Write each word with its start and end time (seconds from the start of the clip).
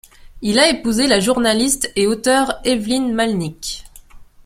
Il 0.41 0.57
a 0.57 0.67
épousé 0.67 1.05
la 1.05 1.19
journaliste 1.19 1.91
et 1.95 2.07
auteure 2.07 2.59
Évelyne 2.65 3.13
Malnic. 3.13 3.85